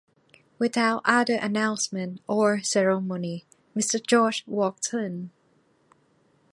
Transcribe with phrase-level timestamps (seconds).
[0.57, 4.03] Without other announcement or ceremony, Mr.
[4.03, 5.29] George walks in.